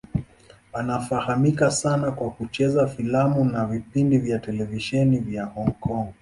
Anafahamika 0.73 1.71
sana 1.71 2.11
kwa 2.11 2.29
kucheza 2.31 2.87
filamu 2.87 3.45
na 3.45 3.65
vipindi 3.65 4.17
vya 4.17 4.39
televisheni 4.39 5.19
vya 5.19 5.45
Hong 5.45 5.71
Kong. 5.71 6.13